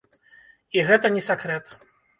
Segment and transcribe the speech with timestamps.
[0.79, 1.65] І гэта не сакрэт.